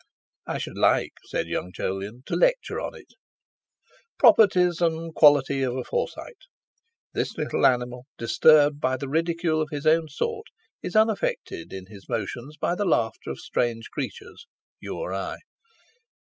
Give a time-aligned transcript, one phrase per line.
[0.47, 3.13] "I should like," said young Jolyon, "to lecture on it:
[4.17, 6.41] "Properties and quality of a Forsyte:
[7.13, 10.47] This little animal, disturbed by the ridicule of his own sort,
[10.81, 14.47] is unaffected in his motions by the laughter of strange creatures
[14.79, 15.37] (you or I).